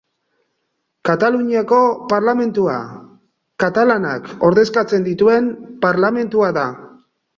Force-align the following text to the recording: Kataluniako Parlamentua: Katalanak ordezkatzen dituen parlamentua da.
Kataluniako 1.09 1.81
Parlamentua: 2.13 2.77
Katalanak 3.65 4.33
ordezkatzen 4.49 5.07
dituen 5.11 5.53
parlamentua 5.89 6.49
da. 6.61 6.65